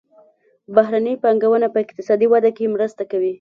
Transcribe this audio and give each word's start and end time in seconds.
بهرنۍ 0.75 1.15
پانګونه 1.23 1.67
په 1.73 1.77
اقتصادي 1.85 2.27
وده 2.29 2.51
کې 2.57 2.73
مرسته 2.75 3.03
کوي. 3.11 3.29